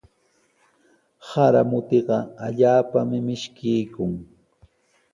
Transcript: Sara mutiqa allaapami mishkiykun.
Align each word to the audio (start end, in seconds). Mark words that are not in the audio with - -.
Sara 1.27 1.61
mutiqa 1.71 2.17
allaapami 2.45 3.19
mishkiykun. 3.27 4.13